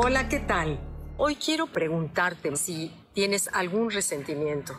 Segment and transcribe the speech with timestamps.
[0.00, 0.78] Hola, ¿qué tal?
[1.16, 4.78] Hoy quiero preguntarte si tienes algún resentimiento.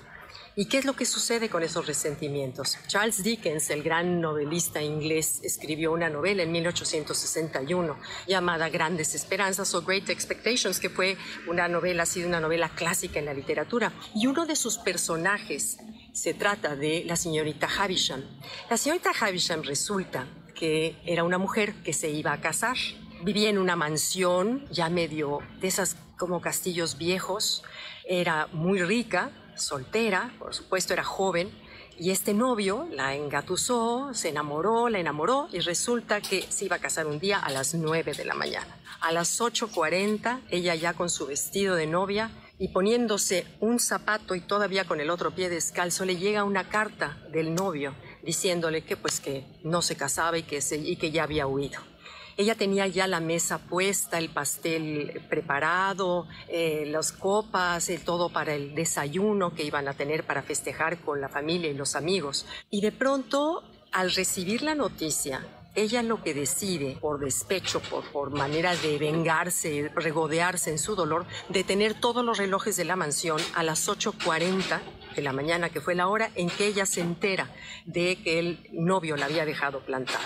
[0.56, 2.78] ¿Y qué es lo que sucede con esos resentimientos?
[2.88, 7.98] Charles Dickens, el gran novelista inglés, escribió una novela en 1861
[8.30, 11.18] llamada Grandes Esperanzas o Great Expectations, que fue
[11.48, 13.92] una novela, ha sido una novela clásica en la literatura.
[14.16, 15.80] Y uno de sus personajes
[16.14, 18.24] se trata de la señorita Havisham.
[18.70, 22.78] La señorita Havisham resulta que era una mujer que se iba a casar
[23.24, 27.64] vivía en una mansión ya medio de esas como castillos viejos,
[28.06, 31.50] era muy rica, soltera, por supuesto era joven,
[31.98, 36.80] y este novio la engatusó, se enamoró, la enamoró y resulta que se iba a
[36.80, 38.78] casar un día a las 9 de la mañana.
[39.02, 44.42] A las 8.40, ella ya con su vestido de novia y poniéndose un zapato y
[44.42, 47.94] todavía con el otro pie descalzo, le llega una carta del novio
[48.24, 51.82] diciéndole que pues que no se casaba y que, y que ya había huido.
[52.40, 58.76] Ella tenía ya la mesa puesta, el pastel preparado, eh, las copas, todo para el
[58.76, 62.46] desayuno que iban a tener para festejar con la familia y los amigos.
[62.70, 65.46] Y de pronto, al recibir la noticia,
[65.76, 71.26] ella lo que decide, por despecho, por, por manera de vengarse, regodearse en su dolor,
[71.50, 74.80] de tener todos los relojes de la mansión a las 8.40
[75.14, 77.50] de la mañana, que fue la hora en que ella se entera
[77.86, 80.24] de que el novio la había dejado plantada.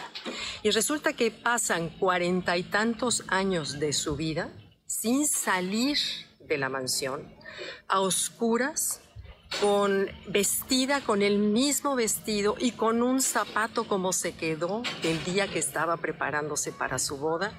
[0.64, 4.50] Y resulta que pasan cuarenta y tantos años de su vida
[4.88, 5.98] sin salir
[6.40, 7.34] de la mansión,
[7.88, 9.02] a oscuras,
[9.62, 15.48] con vestida con el mismo vestido y con un zapato como se quedó el día
[15.48, 17.54] que estaba preparándose para su boda.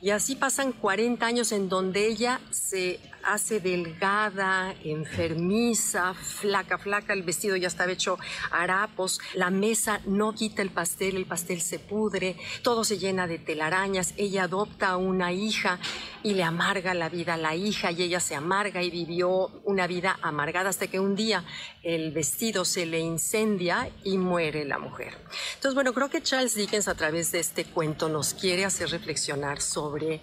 [0.00, 7.22] Y así pasan 40 años en donde ella se hace delgada, enfermiza, flaca, flaca, el
[7.22, 8.18] vestido ya estaba hecho
[8.50, 13.38] harapos, la mesa no quita el pastel, el pastel se pudre, todo se llena de
[13.38, 15.78] telarañas, ella adopta a una hija
[16.22, 19.86] y le amarga la vida a la hija y ella se amarga y vivió una
[19.86, 21.44] vida amargada hasta que un día
[21.82, 25.16] el vestido se le incendia y muere la mujer.
[25.54, 29.60] Entonces, bueno, creo que Charles Dickens a través de este cuento nos quiere hacer reflexionar
[29.60, 30.20] sobre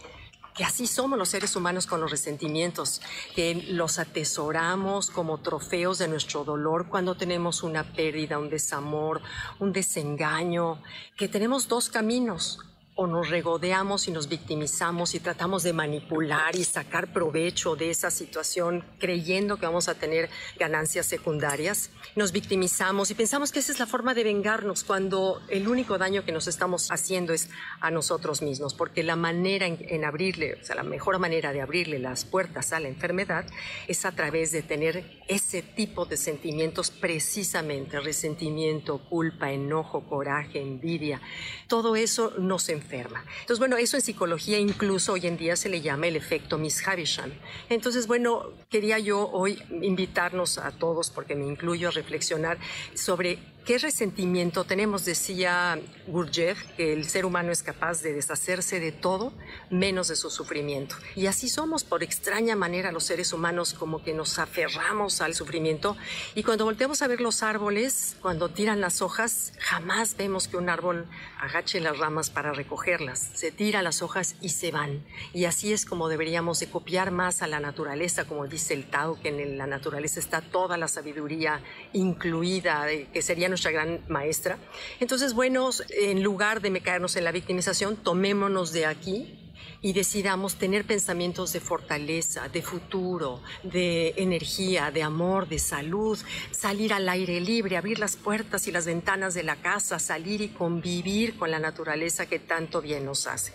[0.57, 2.99] que así somos los seres humanos con los resentimientos,
[3.35, 9.21] que los atesoramos como trofeos de nuestro dolor cuando tenemos una pérdida, un desamor,
[9.59, 10.81] un desengaño,
[11.15, 12.59] que tenemos dos caminos,
[12.97, 18.09] o nos regodeamos y nos victimizamos y tratamos de manipular y sacar provecho de esa
[18.09, 21.91] situación creyendo que vamos a tener ganancias secundarias.
[22.15, 26.25] Nos victimizamos y pensamos que esa es la forma de vengarnos cuando el único daño
[26.25, 27.49] que nos estamos haciendo es
[27.81, 31.99] a nosotros mismos, porque la manera en, abrirle, o sea, la mejor manera de abrirle
[31.99, 33.45] las puertas a la enfermedad
[33.87, 41.21] es a través de tener ese tipo de sentimientos precisamente, resentimiento, culpa, enojo, coraje, envidia.
[41.67, 45.81] Todo eso nos enferma entonces, bueno, eso en psicología incluso hoy en día se le
[45.81, 47.31] llama el efecto Miss Havisham.
[47.69, 52.57] Entonces, bueno, quería yo hoy invitarnos a todos, porque me incluyo, a reflexionar
[52.95, 55.03] sobre ¿Qué resentimiento tenemos?
[55.03, 59.33] Decía Gurdjieff que el ser humano es capaz de deshacerse de todo
[59.69, 60.95] menos de su sufrimiento.
[61.17, 65.97] Y así somos, por extraña manera, los seres humanos como que nos aferramos al sufrimiento.
[66.33, 70.69] Y cuando volteamos a ver los árboles, cuando tiran las hojas, jamás vemos que un
[70.69, 71.05] árbol
[71.37, 73.31] agache las ramas para recogerlas.
[73.33, 75.03] Se tira las hojas y se van.
[75.33, 79.19] Y así es como deberíamos de copiar más a la naturaleza, como dice el Tao,
[79.19, 81.61] que en la naturaleza está toda la sabiduría
[81.91, 84.59] incluida, que sería nuestra gran maestra.
[84.99, 89.33] Entonces, bueno, en lugar de me caernos en la victimización, tomémonos de aquí
[89.81, 96.19] y decidamos tener pensamientos de fortaleza, de futuro, de energía, de amor, de salud,
[96.51, 100.49] salir al aire libre, abrir las puertas y las ventanas de la casa, salir y
[100.49, 103.53] convivir con la naturaleza que tanto bien nos hace.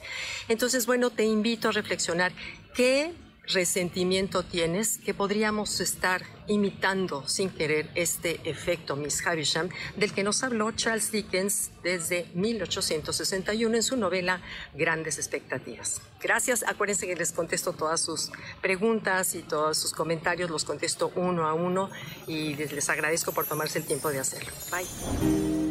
[0.48, 2.32] Entonces, bueno, te invito a reflexionar
[2.74, 3.12] qué
[3.52, 10.42] resentimiento tienes que podríamos estar imitando sin querer este efecto Miss Havisham del que nos
[10.42, 14.40] habló Charles Dickens desde 1861 en su novela
[14.74, 16.00] Grandes Expectativas.
[16.20, 21.46] Gracias, acuérdense que les contesto todas sus preguntas y todos sus comentarios, los contesto uno
[21.46, 21.90] a uno
[22.26, 24.52] y les agradezco por tomarse el tiempo de hacerlo.
[24.70, 25.62] Bye.